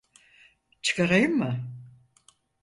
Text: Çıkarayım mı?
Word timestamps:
Çıkarayım 0.81 1.37
mı? 1.37 1.67